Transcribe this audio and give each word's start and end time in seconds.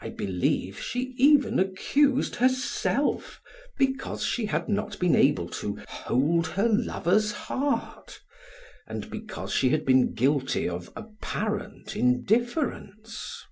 I 0.00 0.08
believe 0.08 0.80
she 0.80 1.14
even 1.18 1.60
accused 1.60 2.34
herself 2.34 3.40
because 3.78 4.24
she 4.24 4.46
had 4.46 4.68
not 4.68 4.98
been 4.98 5.14
able 5.14 5.48
to 5.50 5.78
hold 5.86 6.48
her 6.48 6.68
lover's 6.68 7.30
heart, 7.30 8.18
and 8.88 9.08
because 9.08 9.52
she 9.52 9.68
had 9.68 9.84
been 9.84 10.14
guilty 10.14 10.68
of 10.68 10.92
apparent 10.96 11.94
indifference. 11.94 13.44